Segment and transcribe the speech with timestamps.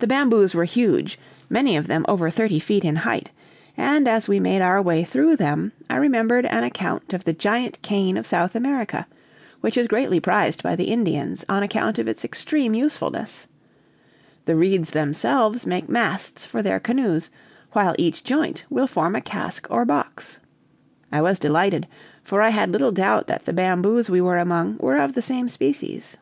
[0.00, 3.30] The bamboos were huge, many of them over thirty feet in height;
[3.78, 7.80] and, as we made our way through them, I remembered an account of the giant
[7.80, 9.06] cane of South America,
[9.62, 13.46] which is greatly prized by the Indians on account of its extreme usefulness;
[14.44, 17.30] the reeds themselves make masts for their canoes,
[17.72, 20.40] while each joint will form a cask or box.
[21.10, 21.88] I was delighted,
[22.22, 25.48] for I had little doubt that the bamboos we were among were of the same
[25.48, 26.18] species.